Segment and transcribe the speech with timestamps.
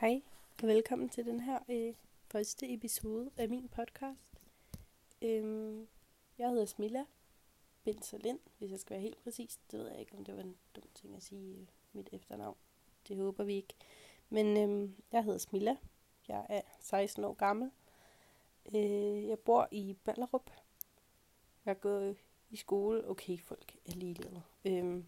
[0.00, 0.22] Hej,
[0.62, 1.94] og velkommen til den her øh,
[2.32, 4.40] første episode af min podcast.
[5.22, 5.88] Øhm,
[6.38, 7.04] jeg hedder Smilla
[7.84, 9.60] Binser Lind, hvis jeg skal være helt præcis.
[9.70, 12.56] Det ved jeg ikke, om det var en dum ting at sige øh, mit efternavn.
[13.08, 13.74] Det håber vi ikke.
[14.28, 15.76] Men øhm, jeg hedder Smilla.
[16.28, 17.70] Jeg er 16 år gammel.
[18.74, 20.50] Øh, jeg bor i Ballerup.
[21.66, 22.14] Jeg går
[22.50, 23.08] i skole.
[23.08, 24.42] Okay, folk er ligeglade.
[24.64, 25.06] Øhm,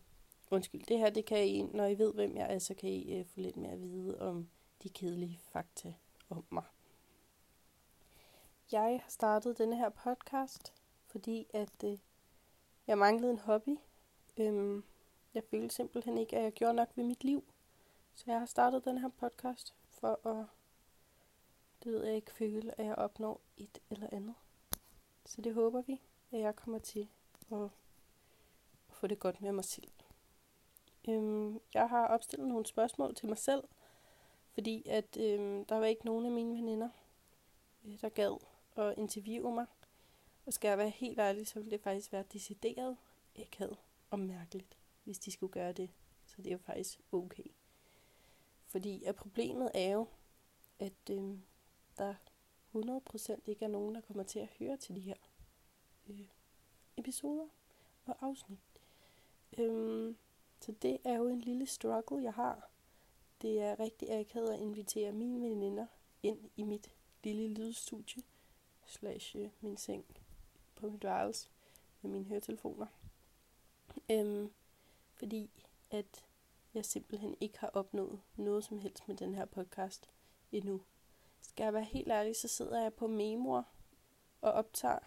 [0.50, 3.18] undskyld, det her, det kan I, når I ved, hvem jeg er, så kan I
[3.18, 4.48] øh, få lidt mere at vide om
[4.82, 5.94] de kedelige fakta
[6.30, 6.64] om mig.
[8.72, 10.74] Jeg har startet denne her podcast,
[11.06, 11.98] fordi at øh,
[12.86, 13.78] jeg manglede en hobby.
[14.36, 14.84] Øhm,
[15.34, 17.44] jeg følte simpelthen ikke, at jeg gjorde nok ved mit liv.
[18.14, 20.46] Så jeg har startet den her podcast for at,
[21.82, 24.34] det ved jeg ikke, føle, at jeg opnår et eller andet.
[25.26, 27.08] Så det håber vi, at jeg kommer til
[27.52, 27.68] at,
[28.88, 29.90] få det godt med mig selv.
[31.08, 33.64] Øhm, jeg har opstillet nogle spørgsmål til mig selv,
[34.58, 36.88] fordi at øh, der var ikke nogen af mine veninder,
[37.84, 38.38] øh, der gad
[38.76, 39.66] at interviewe mig.
[40.46, 42.96] Og skal jeg være helt ærlig, så ville det faktisk være decideret
[43.56, 43.76] havde
[44.10, 45.90] og mærkeligt, hvis de skulle gøre det.
[46.26, 47.44] Så det er jo faktisk okay.
[48.66, 50.06] Fordi at problemet er jo,
[50.78, 51.38] at øh,
[51.98, 52.14] der
[52.74, 55.16] 100% ikke er nogen, der kommer til at høre til de her
[56.08, 56.26] øh,
[56.96, 57.48] episoder
[58.06, 58.58] og afsnit.
[59.58, 60.16] Øhm,
[60.60, 62.70] så det er jo en lille struggle, jeg har.
[63.42, 65.86] Det er rigtig akavet at invitere mine veninder
[66.22, 66.90] ind i mit
[67.24, 68.22] lille lydstudie,
[68.86, 70.04] slash øh, min seng
[70.74, 71.48] på mit værelse
[72.02, 72.86] med mine høretelefoner.
[74.10, 74.52] Øhm,
[75.14, 75.50] fordi
[75.90, 76.24] at
[76.74, 80.10] jeg simpelthen ikke har opnået noget som helst med den her podcast
[80.52, 80.82] endnu.
[81.40, 83.62] Skal jeg være helt ærlig, så sidder jeg på memoer
[84.40, 84.98] og optager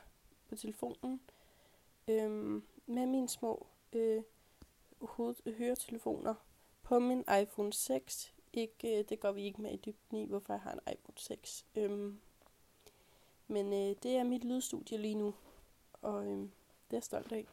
[0.48, 1.22] på telefonen
[2.08, 4.24] øhm, med mine små øh,
[5.02, 6.36] hoved- høretelefoner
[6.92, 8.34] på min iPhone 6.
[8.54, 11.18] Ikke, øh, det går vi ikke med i dybden i, hvorfor jeg har en iPhone
[11.18, 11.66] 6.
[11.76, 12.20] Øhm,
[13.48, 15.34] men øh, det er mit lydstudie lige nu,
[16.02, 17.48] og øh, det er jeg stolt af.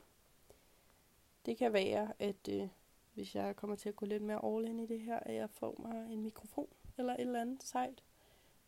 [1.47, 2.69] Det kan være, at øh,
[3.15, 5.51] hvis jeg kommer til at gå lidt mere all in i det her, at jeg
[5.51, 8.03] får mig en mikrofon eller et eller andet sejt.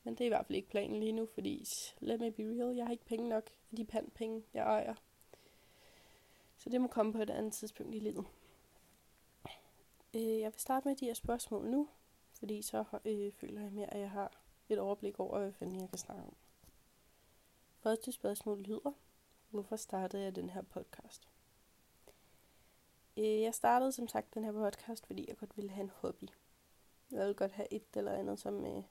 [0.05, 1.67] Men det er i hvert fald ikke planen lige nu, fordi
[2.01, 4.95] let me be real, jeg har ikke penge nok af de pandpenge, jeg ejer.
[6.59, 8.27] Så det må komme på et andet tidspunkt i livet.
[10.15, 11.89] Øh, jeg vil starte med de her spørgsmål nu,
[12.39, 14.33] fordi så øh, føler jeg mere, at jeg har
[14.69, 16.35] et overblik over, hvad fanden jeg kan snakke om.
[17.79, 18.93] Første spørgsmål lyder,
[19.51, 21.29] hvorfor startede jeg den her podcast?
[23.17, 26.29] Øh, jeg startede som sagt den her podcast, fordi jeg godt ville have en hobby.
[27.11, 28.83] Jeg ville godt have et eller andet, som, øh,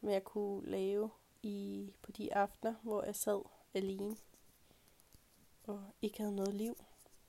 [0.00, 1.10] som jeg kunne lave
[1.42, 3.42] i på de aftener, hvor jeg sad
[3.74, 4.16] alene
[5.64, 6.76] og ikke havde noget liv.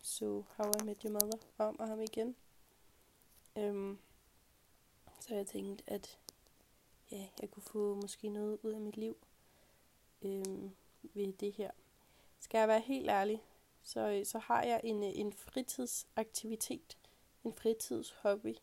[0.01, 2.35] Så How I Met Your Mother om og ham igen.
[3.57, 3.97] Øhm,
[5.19, 6.19] så jeg tænkte, at
[7.11, 9.17] ja, jeg kunne få måske noget ud af mit liv
[10.21, 10.71] øhm,
[11.01, 11.71] ved det her.
[12.39, 13.43] Skal jeg være helt ærlig,
[13.83, 16.97] så, så har jeg en, en fritidsaktivitet,
[17.43, 18.55] en fritidshobby.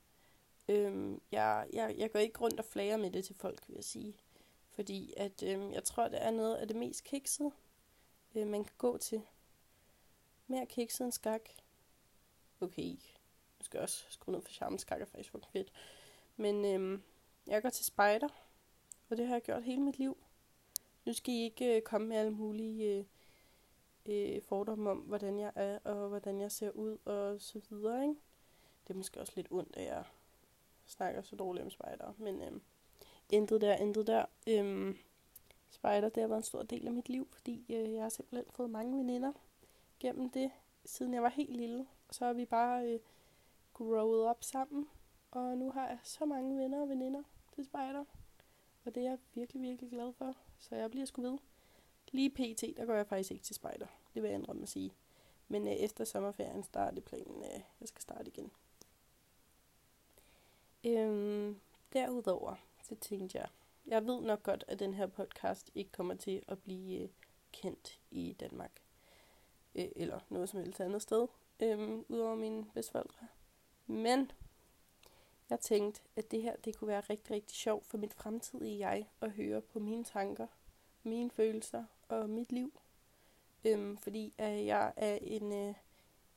[0.68, 3.84] Øhm, jeg, jeg, jeg går ikke rundt og flager med det til folk, vil jeg
[3.84, 4.16] sige.
[4.70, 7.50] Fordi at øhm, jeg tror, det er noget af det mest kiksede,
[8.34, 9.22] øh, man kan gå til.
[10.46, 11.48] Mere kikset end skak.
[12.60, 12.96] Okay,
[13.60, 14.78] jeg skal også skrue ned for charmen.
[14.78, 15.72] Skak er faktisk fucking fedt.
[16.36, 17.02] Men øhm,
[17.46, 18.28] jeg går til spejder,
[19.10, 20.16] og det har jeg gjort hele mit liv.
[21.04, 23.04] Nu skal I ikke øh, komme med alle mulige øh,
[24.06, 28.14] øh, fordomme om, hvordan jeg er, og hvordan jeg ser ud, og så videre, ikke?
[28.86, 30.04] Det er måske også lidt ondt, at jeg
[30.86, 32.62] snakker så dårligt om spejder, men øhm,
[33.28, 34.24] intet der, intet der.
[34.46, 34.96] Øhm,
[35.70, 38.52] spejder, det har været en stor del af mit liv, fordi øh, jeg har simpelthen
[38.52, 39.32] fået mange veninder
[40.00, 40.50] gennem det,
[40.84, 41.86] siden jeg var helt lille.
[42.10, 43.00] Så har vi bare øh,
[43.84, 44.88] growet op sammen,
[45.30, 47.22] og nu har jeg så mange venner og veninder
[47.54, 48.04] til spejder.
[48.84, 50.34] Og det er jeg virkelig, virkelig glad for.
[50.58, 51.38] Så jeg bliver sgu ved.
[52.12, 53.86] Lige pt, der går jeg faktisk ikke til spejder.
[54.14, 54.94] Det vil jeg ændre at sige.
[55.48, 58.52] Men øh, efter sommerferien starter planen, øh, jeg skal starte igen.
[60.84, 61.60] Øhm,
[61.92, 63.48] derudover, så tænkte jeg,
[63.86, 67.08] jeg ved nok godt, at den her podcast ikke kommer til at blive øh,
[67.52, 68.82] kendt i Danmark.
[69.74, 71.26] Øh, eller noget som helst andet sted,
[71.62, 73.26] øh, udover mine bedsteforældre.
[73.90, 74.30] Men
[75.50, 79.08] jeg tænkte, at det her det kunne være rigtig, rigtig sjovt for mit fremtidige jeg
[79.20, 80.46] at høre på mine tanker,
[81.02, 82.72] mine følelser og mit liv.
[83.64, 85.74] Øhm, fordi at jeg er en, øh,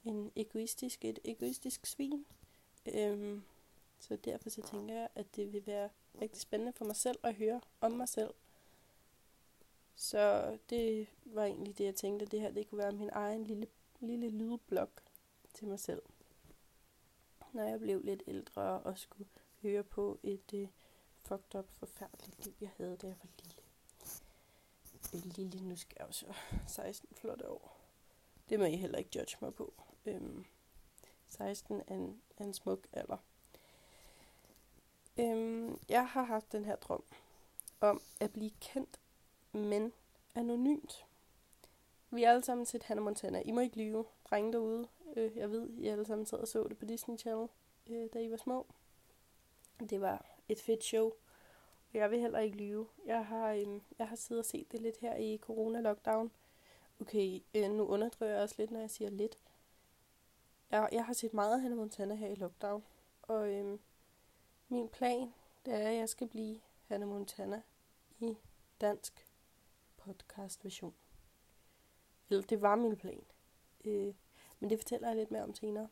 [0.04, 2.26] en egoistisk, et egoistisk svin.
[2.94, 3.44] Øhm,
[4.00, 5.90] så derfor så tænker jeg, at det vil være
[6.22, 8.34] rigtig spændende for mig selv at høre om mig selv.
[9.96, 13.44] Så det var egentlig det, jeg tænkte, at det her det kunne være min egen
[13.44, 13.68] lille,
[14.00, 14.90] lille lydblok
[15.54, 16.02] til mig selv
[17.54, 19.30] når jeg blev lidt ældre og skulle
[19.62, 20.68] høre på et øh,
[21.22, 23.62] fucked up, forfærdeligt liv, jeg havde, da jeg var lille.
[25.14, 26.34] Øh, lille, nu skal jeg også
[26.68, 27.80] 16 flotte år.
[28.50, 29.74] Det må I heller ikke judge mig på.
[30.06, 30.46] Øhm,
[31.28, 33.18] 16 er en, er en smuk alder.
[35.18, 37.04] Øhm, jeg har haft den her drøm
[37.82, 39.00] om at blive kendt,
[39.52, 39.94] men
[40.36, 41.06] anonymt.
[42.10, 43.42] Vi er alle sammen set Hannah Montana.
[43.42, 44.88] I må ikke lyve, drenge derude.
[45.16, 47.48] Øh, jeg ved, I alle sammen sad og så det på Disney Channel,
[47.88, 48.66] øh, da I var små.
[49.90, 51.12] Det var et fedt show.
[51.94, 52.88] Jeg vil heller ikke lyve.
[53.06, 56.31] Jeg har, øh, jeg har siddet og set det lidt her i corona-lockdown.
[57.02, 59.40] Okay, øh, nu underdriver jeg også lidt, når jeg siger lidt.
[60.72, 62.84] Jeg, jeg har set meget af Hannah Montana her i lockdown.
[63.22, 63.80] Og øh,
[64.69, 65.34] min plan,
[65.66, 67.62] det er, at jeg skal blive Hannah Montana
[68.19, 68.38] i
[68.81, 69.28] dansk
[69.98, 70.94] podcast version.
[72.30, 73.24] Eller det var min plan.
[73.85, 74.13] Øh,
[74.59, 75.88] men det fortæller jeg lidt mere om senere.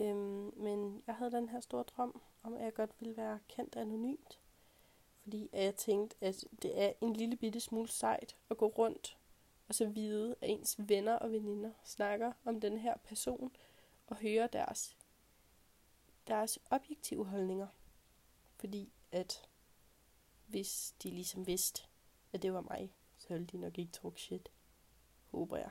[0.00, 3.76] Øhm, men jeg havde den her store drøm om, at jeg godt ville være kendt
[3.76, 4.40] anonymt.
[5.22, 9.18] Fordi jeg tænkte, at det er en lille bitte smule sejt at gå rundt
[9.68, 13.56] og så vide, at ens venner og veninder snakker om den her person
[14.06, 14.96] og høre deres,
[16.26, 17.68] deres objektive holdninger.
[18.56, 19.48] Fordi at
[20.46, 21.82] hvis de ligesom vidste,
[22.32, 24.50] at det var mig, så ville de nok ikke talk shit.
[25.30, 25.70] Håber jeg.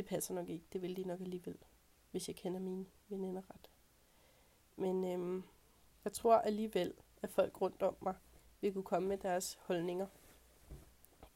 [0.00, 0.64] Det passer nok ikke.
[0.72, 1.58] Det vil de nok alligevel,
[2.10, 3.70] hvis jeg kender mine veninder ret.
[4.76, 5.42] Men øhm,
[6.04, 8.14] jeg tror alligevel, at folk rundt om mig
[8.60, 10.06] vil kunne komme med deres holdninger.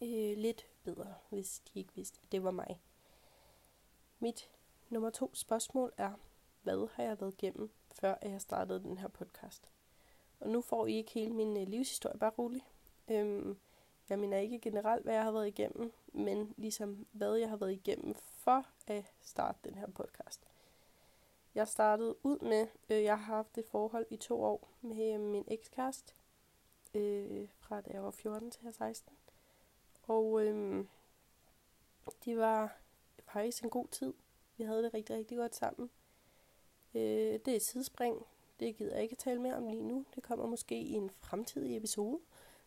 [0.02, 2.80] Øh, lidt bedre, hvis de ikke vidste, at det var mig.
[4.18, 4.50] Mit
[4.90, 6.12] nummer to spørgsmål er,
[6.62, 9.72] hvad har jeg været igennem, før jeg startede den her podcast?
[10.40, 12.62] Og nu får I ikke hele min øh, livshistorie, bare rolig.
[13.08, 13.58] Øhm,
[14.08, 17.72] jeg mener ikke generelt, hvad jeg har været igennem, men ligesom hvad jeg har været
[17.72, 20.40] igennem for at starte den her podcast.
[21.54, 25.20] Jeg startede ud med, øh, jeg har haft et forhold i to år med øh,
[25.20, 26.14] min ekskæreste,
[26.94, 29.16] øh, fra da jeg var 14 til 16.
[30.02, 30.84] Og øh,
[32.24, 32.76] det var
[33.24, 34.14] faktisk en god tid.
[34.56, 35.90] Vi havde det rigtig, rigtig godt sammen.
[36.94, 37.00] Øh,
[37.44, 38.26] det er et sidespring.
[38.60, 40.04] Det gider jeg ikke tale mere om lige nu.
[40.14, 42.20] Det kommer måske i en fremtidig episode.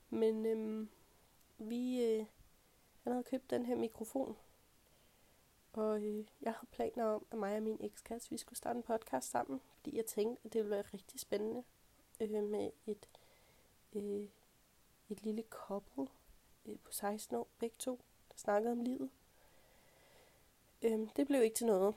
[0.10, 0.88] Men øh,
[1.58, 2.26] vi, øh,
[3.04, 4.38] han havde købt den her mikrofon.
[5.74, 8.84] Og øh, jeg havde planer om, at mig og min ekskæreste, vi skulle starte en
[8.84, 9.62] podcast sammen.
[9.76, 11.64] Fordi jeg tænkte, at det ville være rigtig spændende
[12.22, 13.10] øh, med et,
[13.94, 14.28] øh,
[15.10, 16.10] et lille koppel
[16.66, 18.00] øh, på 16 år, begge to,
[18.30, 19.10] der snakkede om livet.
[20.82, 21.96] Øh, det blev ikke til noget.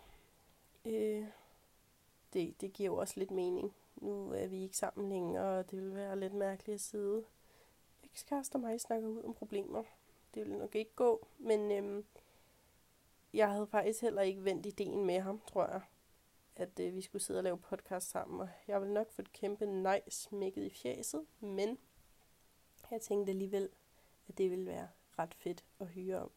[0.85, 1.27] Øh,
[2.33, 3.75] det, det giver jo også lidt mening.
[3.97, 7.25] Nu er vi ikke sammen længere, og det vil være lidt mærkeligt at sidde
[8.13, 9.83] ekskæreste og mig snakker ud om problemer.
[10.35, 12.05] Det ville nok ikke gå, men øhm,
[13.33, 15.83] jeg havde faktisk heller ikke vendt ideen med ham, tror jeg.
[16.57, 19.33] At øh, vi skulle sidde og lave podcast sammen, og jeg ville nok få et
[19.33, 21.79] kæmpe nej smækket i fjeset, men
[22.91, 23.69] jeg tænkte alligevel,
[24.29, 26.31] at det ville være ret fedt at hyre om.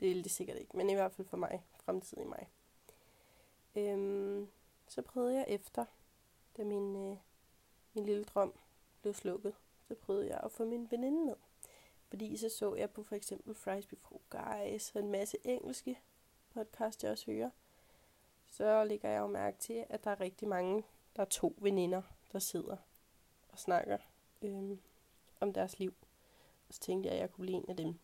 [0.00, 2.50] Det ville det sikkert ikke, men i hvert fald for mig, fremtidig mig.
[3.76, 4.48] Øhm,
[4.88, 5.84] så prøvede jeg efter,
[6.56, 7.16] da min, øh,
[7.94, 8.52] min lille drøm
[9.02, 9.54] blev slukket
[9.88, 11.34] så prøvede jeg at få min veninde med.
[12.08, 16.00] Fordi så så jeg på for eksempel Fries Before Guys og en masse engelske
[16.50, 17.50] podcast, jeg også hører.
[18.46, 20.84] Så lægger jeg jo mærke til, at der er rigtig mange,
[21.16, 22.02] der er to veninder,
[22.32, 22.76] der sidder
[23.48, 23.98] og snakker
[24.42, 24.80] øhm,
[25.40, 25.94] om deres liv.
[26.68, 27.98] Og så tænkte jeg, at jeg kunne blive en af dem.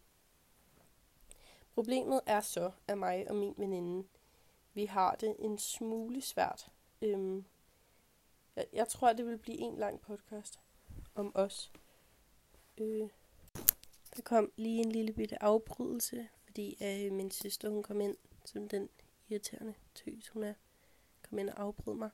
[1.75, 4.09] Problemet er så, at mig og min veninde,
[4.75, 6.71] vi har det en smule svært.
[7.03, 7.45] Øhm,
[8.57, 10.61] jeg, jeg tror, det vil blive en lang podcast
[11.21, 11.73] om os.
[12.79, 13.09] Øh,
[14.17, 18.69] der kom lige en lille bitte afbrydelse, fordi øh, min søster hun kom ind som
[18.69, 18.89] den
[19.29, 20.55] irriterende tøs, hun er.
[21.23, 22.11] Kom ind og afbrød mig.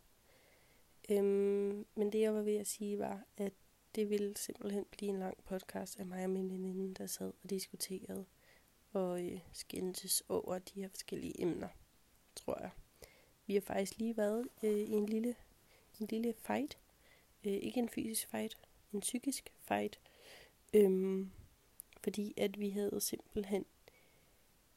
[1.11, 3.53] Øhm, men det jeg var ved at sige var, at
[3.95, 7.51] det ville simpelthen blive en lang podcast af mig og min veninde, der sad og
[7.51, 8.27] diskuterede
[8.93, 11.69] og øh, skændtes over de her forskellige emner,
[12.37, 12.71] tror jeg.
[13.47, 15.35] Vi har faktisk lige været øh, i en lille,
[16.01, 16.79] en lille fight.
[17.45, 18.57] Øh, ikke en fysisk fight,
[18.93, 20.01] en psykisk fight.
[20.75, 21.31] Øhm,
[22.03, 23.65] fordi at vi havde simpelthen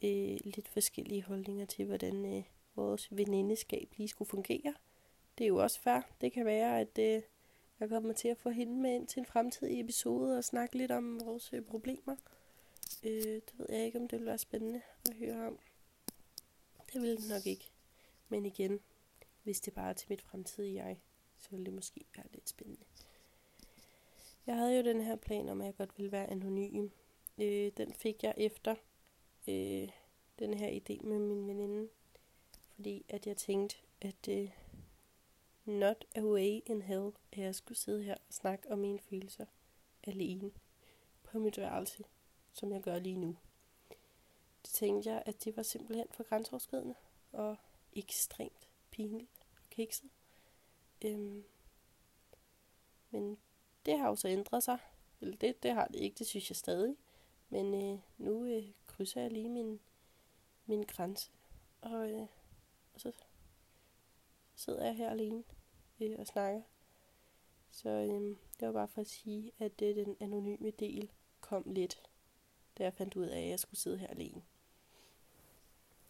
[0.03, 2.43] øh, lidt forskellige holdninger til, hvordan øh,
[2.75, 4.73] vores venindeskab lige skulle fungere.
[5.37, 6.01] Det er jo også fair.
[6.21, 7.21] Det kan være, at øh,
[7.79, 10.91] jeg kommer til at få hende med ind til en fremtidig episode og snakke lidt
[10.91, 12.15] om vores øh, problemer.
[13.03, 15.59] Øh, det ved jeg ikke, om det vil være spændende at høre om.
[16.93, 17.71] Det vil det nok ikke.
[18.29, 18.79] Men igen,
[19.43, 20.99] hvis det bare er til mit fremtidige jeg,
[21.39, 22.85] så vil det måske være lidt spændende.
[24.47, 26.89] Jeg havde jo den her plan om, at jeg godt ville være anonym.
[27.37, 28.75] Øh, den fik jeg efter
[29.47, 29.89] øh,
[30.39, 31.89] den her idé med min veninde.
[32.75, 34.51] Fordi at jeg tænkte, at øh,
[35.65, 39.45] not a way in hell, at jeg skulle sidde her og snakke om mine følelser
[40.03, 40.51] alene
[41.23, 42.03] på mit værelse,
[42.53, 43.37] som jeg gør lige nu.
[44.61, 46.95] Det tænkte jeg, at det var simpelthen for grænseoverskridende
[47.31, 47.55] og
[47.93, 50.09] ekstremt pinligt og kikset.
[51.05, 51.43] Øhm,
[53.09, 53.37] men
[53.89, 54.77] det har jo så ændret sig.
[55.21, 56.95] Eller det, det har det ikke, det synes jeg stadig.
[57.49, 59.79] Men øh, nu øh, krydser jeg lige min,
[60.65, 61.31] min grænse.
[61.81, 62.27] Og, øh,
[62.93, 63.11] og så
[64.55, 65.43] sidder jeg her alene
[65.99, 66.61] øh, og snakker.
[67.71, 72.01] Så øh, det var bare for at sige, at det, den anonyme del kom lidt,
[72.77, 74.41] da jeg fandt ud af, at jeg skulle sidde her alene.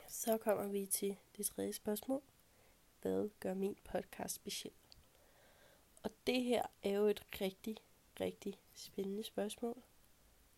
[0.07, 2.21] Så kommer vi til det tredje spørgsmål.
[3.01, 4.73] Hvad gør min podcast speciel?
[6.03, 7.77] Og det her er jo et rigtig,
[8.19, 9.83] rigtig spændende spørgsmål.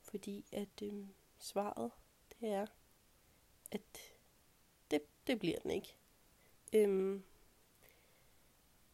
[0.01, 1.07] Fordi at øh,
[1.39, 1.91] svaret,
[2.29, 2.67] det er,
[3.71, 3.81] at
[4.91, 5.95] det, det bliver den ikke.
[6.73, 7.23] Øhm,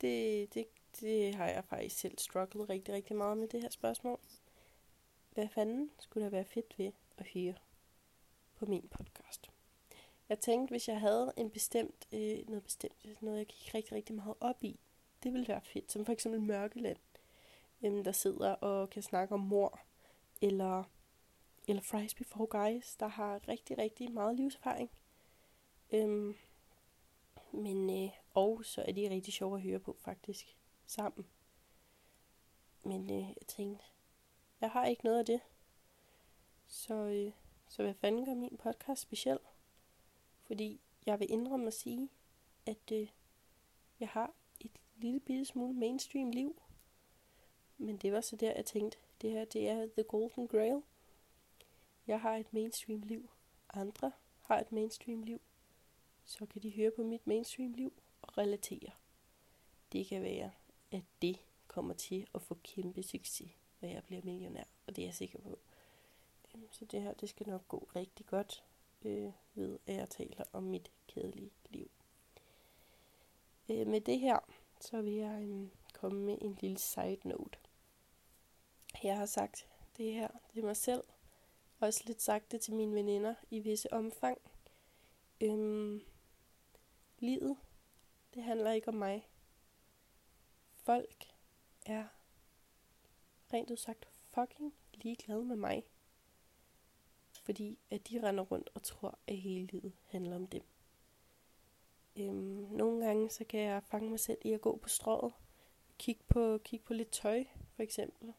[0.01, 0.67] det, det,
[0.99, 4.19] det har jeg faktisk selv strugglet rigtig, rigtig meget med det her spørgsmål.
[5.31, 7.55] Hvad fanden skulle der være fedt ved at høre
[8.55, 9.51] på min podcast?
[10.29, 14.15] Jeg tænkte, hvis jeg havde en bestemt, øh, noget bestemt, noget jeg gik rigtig, rigtig
[14.15, 14.79] meget op i,
[15.23, 15.91] det ville være fedt.
[15.91, 16.97] Som for eksempel Mørkeland,
[17.83, 19.79] øhm, der sidder og kan snakke om mor,
[20.41, 20.83] eller,
[21.67, 24.91] eller Fries Before Guys, der har rigtig, rigtig meget livserfaring.
[25.91, 26.35] Øhm,
[27.51, 31.27] men, øh, og så er de rigtig sjove at høre på, faktisk, sammen.
[32.83, 33.85] Men øh, jeg tænkte,
[34.61, 35.41] jeg har ikke noget af det.
[36.67, 37.31] Så, øh,
[37.67, 39.39] så hvad fanden gør min podcast speciel?
[40.43, 42.09] Fordi jeg vil indrømme at sige,
[42.65, 43.07] at øh,
[43.99, 44.33] jeg har
[44.97, 46.61] lille bitte smule mainstream liv.
[47.77, 50.81] Men det var så der, jeg tænkte, det her det er The Golden Grail.
[52.07, 53.29] Jeg har et mainstream liv.
[53.73, 54.11] Andre
[54.41, 55.41] har et mainstream liv.
[56.25, 58.91] Så kan de høre på mit mainstream liv og relatere.
[59.91, 60.51] Det kan være,
[60.91, 63.51] at det kommer til at få kæmpe succes,
[63.81, 64.63] når jeg bliver millionær.
[64.87, 65.59] Og det er jeg sikker på.
[66.55, 68.63] Øhm, så det her, det skal nok gå rigtig godt
[69.05, 71.91] øh, ved, at jeg taler om mit kedelige liv.
[73.69, 74.39] Øh, med det her,
[74.79, 77.59] så vil jeg øh, komme med en lille side note.
[79.03, 79.67] Jeg har sagt
[79.97, 81.03] det her til mig selv,
[81.79, 84.37] også lidt sagt det til mine veninder i visse omfang.
[85.41, 86.01] Øhm,
[87.19, 87.57] livet,
[88.33, 89.27] det handler ikke om mig.
[90.73, 91.33] Folk
[91.85, 92.05] er
[93.53, 95.83] rent udsagt fucking ligeglade med mig
[97.47, 100.63] fordi at de render rundt og tror, at hele livet handler om dem.
[102.17, 105.33] Øhm, nogle gange så kan jeg fange mig selv i at gå på strået,
[105.97, 107.43] kigge på, kigge på lidt tøj,
[107.75, 108.33] for eksempel.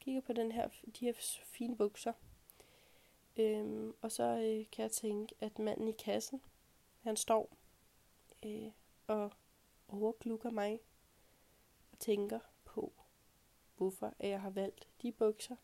[0.00, 1.12] Kigge på den her, de her
[1.44, 2.12] fine bukser.
[3.36, 6.40] Øhm, og så øh, kan jeg tænke, at manden i kassen,
[7.02, 7.56] han står
[8.42, 8.70] øh,
[9.06, 9.32] og
[9.88, 10.80] overglukker mig
[11.92, 12.92] og tænker på,
[13.76, 15.56] hvorfor jeg har valgt de bukser,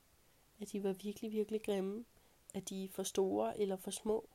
[0.61, 2.05] at de var virkelig, virkelig grimme,
[2.55, 4.29] at de er for store eller for små.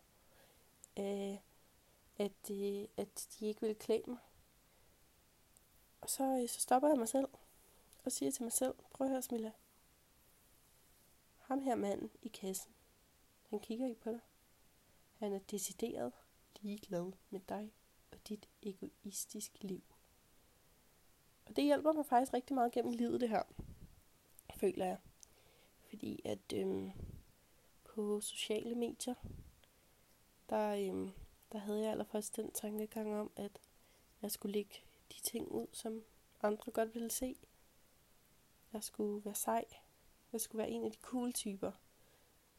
[1.00, 1.36] Øh,
[2.22, 4.18] at, øh, at de ikke ville klæde mig.
[6.01, 7.28] Og så, øh, så stopper jeg mig selv
[8.04, 9.51] og siger til mig selv, prøv at høre Smilla.
[11.38, 12.74] Ham her manden i kassen,
[13.50, 14.20] han kigger ikke på dig.
[15.13, 16.13] Han er decideret
[16.62, 17.74] ligeglad med dig
[18.12, 19.84] og dit egoistiske liv.
[21.46, 23.44] Og det hjælper mig faktisk rigtig meget gennem livet, det her.
[24.56, 24.98] Føler jeg.
[25.90, 26.92] Fordi at øhm,
[27.84, 29.16] på sociale medier,
[30.50, 31.12] der, øhm,
[31.51, 33.51] der havde jeg allerførst den tankegang om, at
[34.22, 34.75] jeg skulle lægge
[35.13, 36.03] de ting ud, som
[36.41, 37.36] andre godt ville se.
[38.74, 39.65] Jeg skulle være sej.
[40.34, 41.72] Jeg skulle være en af de cool typer.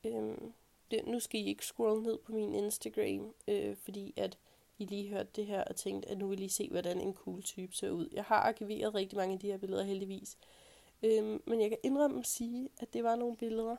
[0.05, 0.53] Øhm,
[0.91, 4.39] det, nu skal I ikke scrolle ned på min Instagram, øh, fordi at
[4.79, 7.43] I lige hørte det her og tænkte, at nu vil I se, hvordan en cool
[7.43, 8.09] type ser ud.
[8.13, 10.39] Jeg har arkiveret rigtig mange af de her billeder heldigvis.
[11.03, 13.77] Øhm, men jeg kan indrømme at sige, at det var nogle billeder,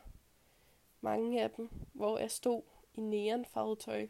[1.01, 2.61] mange af dem, hvor jeg stod
[2.93, 4.07] i neonfarvet tøj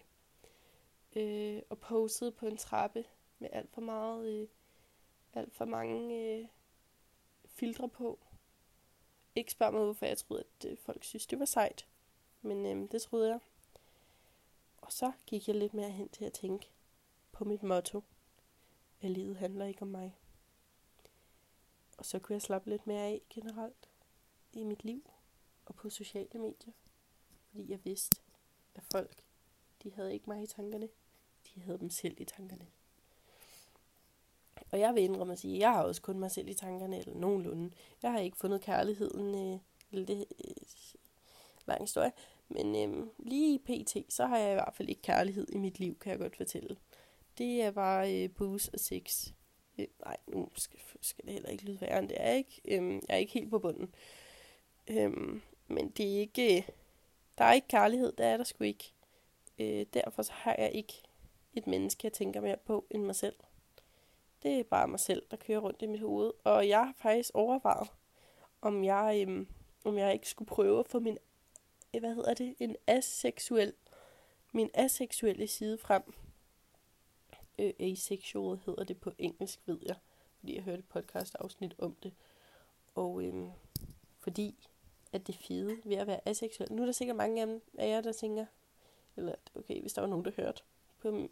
[1.16, 3.06] øh, og posede på en trappe
[3.40, 4.48] med alt for meget, øh,
[5.34, 6.48] alt for mange øh,
[7.46, 8.20] filtre på.
[9.36, 11.88] Ikke spørg mig, hvorfor jeg troede, at øh, folk synes, det var sejt.
[12.42, 13.40] Men øh, det troede jeg.
[14.78, 16.72] Og så gik jeg lidt mere hen til at tænke
[17.32, 18.04] på mit motto.
[19.02, 20.18] At livet handler ikke om mig.
[21.98, 23.90] Og så kunne jeg slappe lidt mere af generelt
[24.54, 25.10] i mit liv
[25.66, 26.74] og på sociale medier.
[27.50, 28.22] Fordi jeg vidste,
[28.76, 29.24] at folk,
[29.84, 30.90] de havde ikke mig i tankerne.
[31.56, 32.66] De havde dem selv i tankerne.
[34.72, 37.00] Og jeg vil indrømme at sige, at jeg har også kun mig selv i tankerne,
[37.00, 37.72] eller nogenlunde.
[38.04, 39.60] Jeg har ikke fundet kærligheden, øh,
[39.92, 40.56] eller det øh,
[41.66, 42.12] lang historie.
[42.50, 45.80] Men øh, lige i pt, så har jeg i hvert fald ikke kærlighed i mit
[45.80, 46.78] liv, kan jeg godt fortælle.
[47.38, 49.32] Det er bare øh, booze og sex.
[49.78, 52.62] Øh, nej, nu skal, skal det heller ikke lyde værre, end det er ikke.
[52.66, 53.96] Øh, jeg er ikke helt på bunden.
[54.88, 56.58] Øh, men det er ikke...
[56.58, 56.68] Øh,
[57.38, 58.94] der er ikke kærlighed, det er der sgu ikke.
[59.60, 60.94] Øh, derfor så har jeg ikke
[61.54, 63.36] et menneske, jeg tænker mere på end mig selv.
[64.44, 66.32] Det er bare mig selv, der kører rundt i mit hoved.
[66.44, 67.88] Og jeg har faktisk overvejet,
[68.62, 69.48] om jeg, øhm,
[69.86, 71.18] om jeg ikke skulle prøve at få min,
[71.94, 73.74] øh, hvad hedder det, en aseksuel,
[74.52, 76.14] min aseksuelle side frem.
[77.60, 79.96] Øh, asexual hedder det på engelsk, ved jeg.
[80.40, 82.14] Fordi jeg hørte et podcast afsnit om det.
[82.96, 83.52] Og øhm,
[84.20, 84.68] fordi
[85.14, 86.74] at det fede ved at være aseksuel.
[86.74, 88.46] Nu er der sikkert mange af jer, der tænker,
[89.16, 90.64] eller okay, hvis der var nogen, der hørte
[91.04, 91.30] på,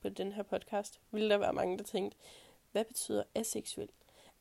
[0.00, 2.18] på den her podcast, ville der være mange, der tænkte,
[2.72, 3.88] hvad betyder aseksuel?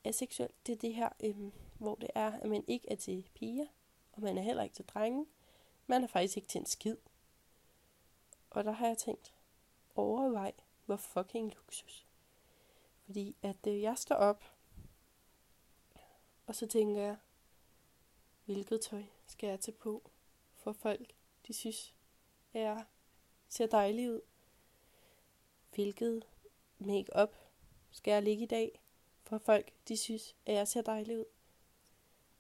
[0.04, 3.66] Aseksuel, det er det her, øhm, hvor det er, at man ikke er til piger,
[4.12, 5.26] og man er heller ikke til drenge.
[5.88, 6.98] Man er faktisk ikke til en skid.
[8.50, 9.34] Og der har jeg tænkt,
[9.96, 10.52] overvej,
[10.86, 12.08] hvor fucking luksus.
[13.06, 14.44] Fordi at øh, jeg står op,
[16.48, 17.18] og så tænker jeg,
[18.46, 20.12] hvilket tøj skal jeg tage på,
[20.56, 21.14] for folk,
[21.48, 21.96] de synes,
[22.54, 22.86] at jeg
[23.50, 24.22] ser dejlig ud.
[25.76, 26.26] Hvilket
[26.80, 27.36] make-up
[27.92, 28.82] skal jeg ligge i dag,
[29.24, 31.26] for folk, de synes, at jeg ser dejlig ud.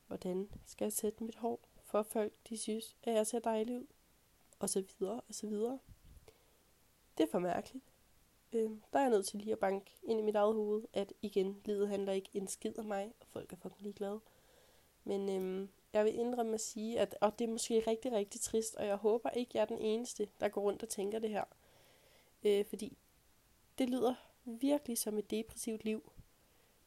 [0.07, 3.85] Hvordan skal jeg sætte mit hår, for folk, de synes, at jeg ser dejlig ud.
[4.59, 5.79] Og så videre, og så videre.
[7.17, 7.85] Det er for mærkeligt.
[8.53, 11.13] Øh, der er jeg nødt til lige at banke ind i mit eget hoved, at
[11.21, 14.19] igen, livet handler ikke en skid om mig, og folk er fucking ligeglade.
[15.03, 18.75] Men øh, jeg vil indrømme at sige, at og det er måske rigtig, rigtig trist,
[18.75, 21.43] og jeg håber ikke, jeg er den eneste, der går rundt og tænker det her.
[22.43, 22.97] Øh, fordi
[23.81, 26.11] det lyder virkelig som et depressivt liv.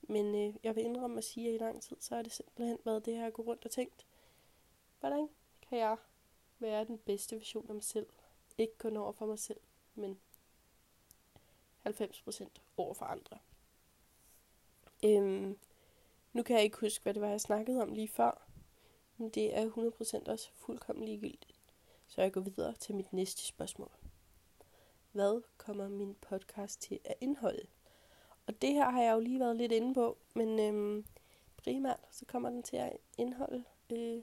[0.00, 2.78] Men øh, jeg vil indrømme at sige, at i lang tid, så har det simpelthen
[2.84, 4.06] været det her, at gå rundt og tænkt,
[5.00, 5.28] hvordan
[5.68, 5.96] kan jeg
[6.58, 8.06] være den bedste version af mig selv?
[8.58, 9.60] Ikke kun over for mig selv,
[9.94, 10.18] men
[11.86, 13.38] 90% over for andre.
[15.04, 15.58] Øhm,
[16.32, 18.48] nu kan jeg ikke huske, hvad det var, jeg snakkede om lige før.
[19.16, 19.70] Men det er
[20.26, 21.60] 100% også fuldkommen ligegyldigt.
[22.06, 24.03] Så jeg går videre til mit næste spørgsmål.
[25.14, 27.66] Hvad kommer min podcast til at indeholde?
[28.46, 31.04] Og det her har jeg jo lige været lidt inde på, men øhm,
[31.56, 34.22] primært så kommer den til at indeholde øh,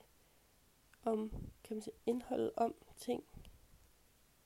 [1.04, 1.30] om,
[1.64, 3.24] kan man sige, indholde om ting.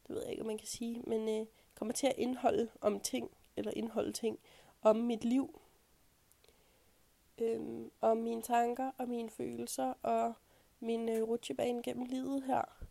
[0.07, 2.99] Det ved jeg ikke, om man kan sige, men øh, kommer til at indeholde om
[2.99, 4.39] ting, eller indeholde ting
[4.81, 5.61] om mit liv,
[7.37, 10.33] øhm, om mine tanker og mine følelser og
[10.79, 12.85] min øh, rutsjebane gennem livet her.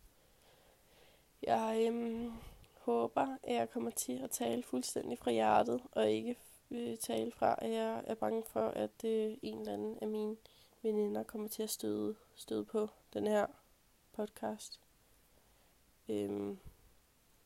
[1.41, 2.33] Jeg øhm,
[2.85, 6.37] håber, at jeg kommer til at tale fuldstændig fra hjertet, og ikke
[6.71, 10.37] øh, tale fra, at jeg er bange for, at øh, en eller anden af mine
[10.81, 13.47] veninder kommer til at støde, støde på den her
[14.13, 14.79] podcast.
[16.09, 16.59] Øhm,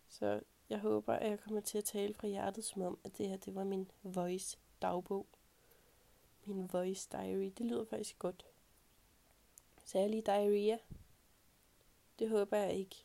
[0.08, 3.30] så jeg håber, at jeg kommer til at tale fra hjertet, som om, at det
[3.30, 5.26] her, det var min voice dagbog.
[6.46, 7.52] Min voice diary.
[7.58, 8.46] Det lyder faktisk godt.
[9.86, 10.78] Særlig diarrhea.
[12.20, 12.96] Det håber jeg ikke.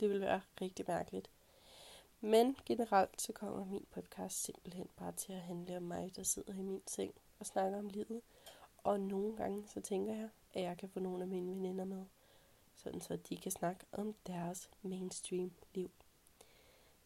[0.00, 1.30] Det vil være rigtig mærkeligt.
[2.24, 6.54] Men generelt så kommer min podcast simpelthen bare til at handle om mig, der sidder
[6.54, 8.22] i min seng og snakker om livet.
[8.78, 12.04] Og nogle gange så tænker jeg, at jeg kan få nogle af mine veninder med,
[12.74, 15.90] sådan så de kan snakke om deres mainstream liv.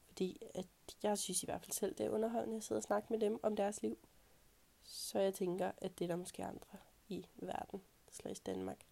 [0.07, 0.67] Fordi at
[1.03, 3.41] jeg synes i hvert fald selv, det er underholdende at sidde og snakke med dem
[3.43, 3.99] om deres liv.
[4.83, 8.87] Så jeg tænker, at det er der måske andre i verden, slags Danmark,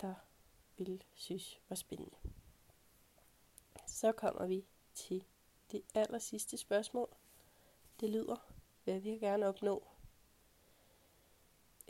[0.00, 0.14] der
[0.76, 2.16] vil synes var spændende.
[3.86, 4.64] Så kommer vi
[4.94, 5.24] til
[5.72, 7.08] det aller sidste spørgsmål.
[8.00, 8.36] Det lyder,
[8.84, 9.86] hvad vil jeg gerne opnå?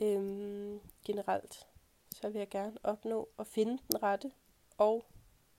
[0.01, 1.67] Øhm, generelt,
[2.11, 4.31] så vil jeg gerne opnå at finde den rette,
[4.77, 5.05] og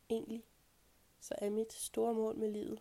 [0.09, 0.45] egentlig,
[1.21, 2.81] så er mit store mål med livet,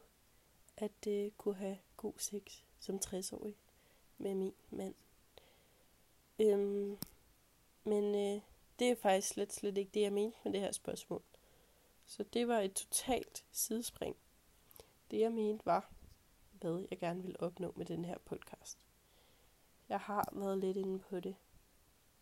[0.77, 3.55] at øh, kunne have god sex som 60-årig
[4.17, 4.95] med min mand.
[6.39, 6.97] Øhm,
[7.83, 8.41] men øh,
[8.79, 11.21] det er faktisk slet, slet ikke det, jeg mente med det her spørgsmål.
[12.05, 14.15] Så det var et totalt sidespring.
[15.11, 15.91] Det jeg mente var,
[16.51, 18.79] hvad jeg gerne ville opnå med den her podcast.
[19.89, 21.35] Jeg har været lidt inde på det,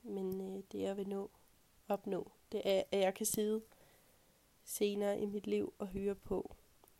[0.02, 1.32] men øh, det jeg vil nå,
[1.88, 3.62] opnå, det er, at jeg kan sidde
[4.64, 6.56] senere i mit liv og høre på,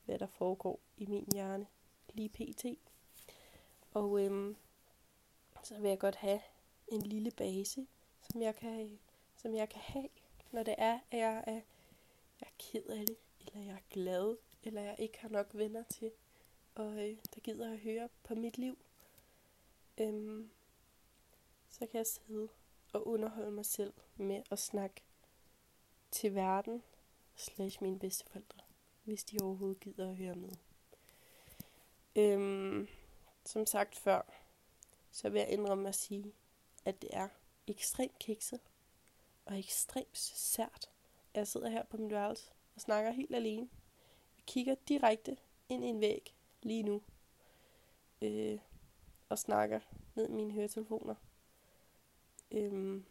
[0.06, 1.68] hvad der foregår i min hjerne
[2.14, 2.66] lige pt.
[3.92, 4.56] Og øhm,
[5.64, 6.42] så vil jeg godt have
[6.88, 7.88] en lille base,
[8.22, 9.00] som jeg kan,
[9.36, 10.10] som jeg kan have,
[10.52, 11.62] når det er, at jeg er,
[12.42, 15.84] jeg er ked af det, eller jeg er glad, eller jeg ikke har nok venner
[15.84, 16.12] til,
[16.76, 18.78] og øh, der gider at høre på mit liv.
[19.98, 20.50] Øhm,
[21.70, 22.50] så kan jeg sidde
[22.94, 25.02] og underholde mig selv med at snakke
[26.12, 26.84] til verden,
[27.36, 28.60] slash mine bedsteforældre,
[29.04, 30.54] hvis de overhovedet gider at høre med.
[32.16, 32.88] Øhm,
[33.46, 34.22] som sagt før,
[35.12, 36.34] så vil jeg indrømme at sige,
[36.86, 37.28] at det er
[37.68, 38.60] ekstremt kikset
[39.46, 40.90] og ekstremt sært.
[41.34, 43.70] Jeg sidder her på min værelse og snakker helt alene.
[44.46, 45.38] Kigger direkte
[45.70, 47.02] ind i en væg lige nu.
[48.22, 48.60] Øh,
[49.30, 49.80] og snakker
[50.16, 51.16] ned i mine høretelefoner.
[52.52, 53.06] Øhm,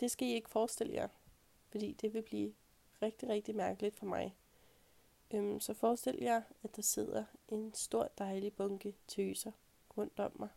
[0.00, 1.08] det skal I ikke forestille jer,
[1.68, 2.54] fordi det vil blive
[3.02, 4.36] rigtig, rigtig mærkeligt for mig.
[5.30, 9.52] Øhm, så forestil jer, at der sidder en stor dejlig bunke tøser
[9.96, 10.48] rundt om mig.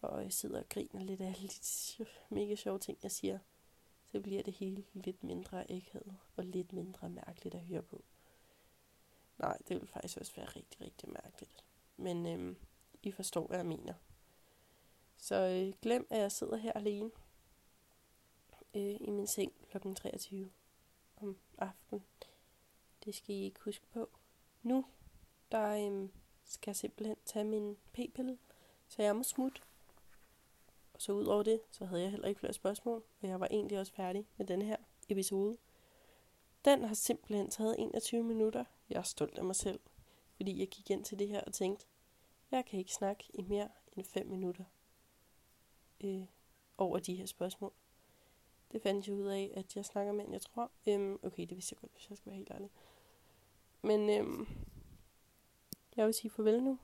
[0.00, 3.38] Og jeg sidder og griner lidt af alle de mega sjove ting, jeg siger.
[4.12, 8.04] Så bliver det hele lidt mindre ægget og lidt mindre mærkeligt at høre på.
[9.38, 11.64] Nej, det vil faktisk også være rigtig, rigtig mærkeligt.
[11.96, 12.56] Men øhm,
[13.02, 13.94] I forstår, hvad jeg mener.
[15.16, 17.10] Så øh, glem, at jeg sidder her alene
[18.74, 19.94] øh, i min seng kl.
[19.94, 20.50] 23
[21.16, 22.04] om aftenen.
[23.04, 24.08] Det skal I ikke huske på.
[24.62, 24.84] Nu,
[25.52, 26.12] der øhm,
[26.44, 28.38] skal jeg simpelthen tage min p-pille,
[28.88, 29.60] så jeg må smutte.
[30.94, 33.48] Og så ud over det, så havde jeg heller ikke flere spørgsmål, og jeg var
[33.50, 34.76] egentlig også færdig med den her
[35.08, 35.56] episode.
[36.64, 38.64] Den har simpelthen taget 21 minutter.
[38.90, 39.80] Jeg er stolt af mig selv,
[40.36, 41.86] fordi jeg gik ind til det her og tænkte,
[42.50, 44.64] jeg kan ikke snakke i mere end 5 minutter
[46.04, 46.24] øh,
[46.78, 47.72] over de her spørgsmål.
[48.72, 50.70] Det fandt jeg ud af, at jeg snakker med, end jeg tror.
[50.86, 52.70] Øhm, okay, det vidste jeg godt, hvis jeg skal være helt ærlig.
[53.82, 54.46] Men øhm,
[55.96, 56.78] jeg vil sige farvel nu.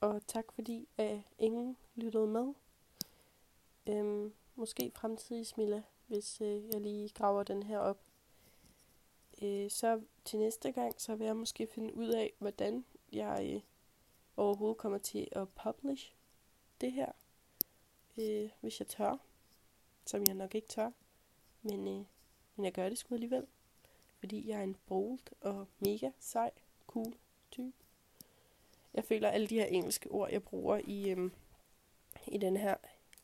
[0.00, 2.54] Og tak fordi, at ingen lyttede med.
[3.86, 7.98] Øhm, måske fremtidig Smilla, hvis øh, jeg lige graver den her op.
[9.42, 13.60] Øh, så til næste gang, så vil jeg måske finde ud af, hvordan jeg øh,
[14.36, 16.14] overhovedet kommer til at publish
[16.80, 17.12] det her
[18.18, 19.16] øh, hvis jeg tør.
[20.06, 20.90] Som jeg nok ikke tør.
[21.62, 22.04] Men, øh,
[22.56, 23.46] men jeg gør det sgu alligevel.
[24.18, 26.50] Fordi jeg er en bold og mega sej,
[26.86, 27.14] cool
[27.50, 27.72] type.
[28.94, 31.30] Jeg føler alle de her engelske ord, jeg bruger i, øh,
[32.26, 32.74] i den her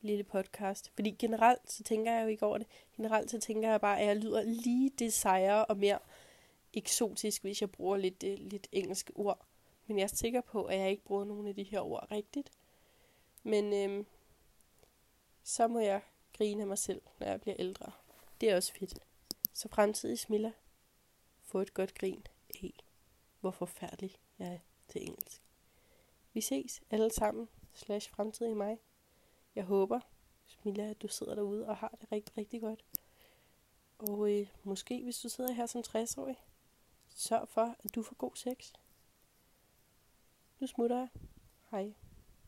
[0.00, 0.90] lille podcast.
[0.94, 2.66] Fordi generelt, så tænker jeg jo ikke over det.
[2.96, 5.98] Generelt, så tænker jeg bare, at jeg lyder lige det sejere og mere
[6.74, 9.46] eksotisk, hvis jeg bruger lidt, øh, lidt engelske ord.
[9.86, 12.50] Men jeg er sikker på, at jeg ikke bruger nogen af de her ord rigtigt.
[13.42, 14.04] Men øh,
[15.42, 16.00] så må jeg
[16.32, 17.92] grine af mig selv, når jeg bliver ældre.
[18.40, 18.98] Det er også fedt.
[19.52, 20.52] Så fremtidig Smilla,
[21.42, 22.26] få et godt grin
[22.62, 22.72] af,
[23.40, 25.42] hvor forfærdelig jeg er til engelsk.
[26.32, 28.78] Vi ses alle sammen, slash fremtidig mig.
[29.54, 30.00] Jeg håber,
[30.46, 32.84] Smilla, at du sidder derude og har det rigtig, rigtig godt.
[33.98, 36.36] Og øh, måske, hvis du sidder her som 60-årig,
[37.20, 38.72] sørg for, at du får god sex.
[40.60, 41.08] Nu smutter jeg.
[41.70, 41.94] Hej.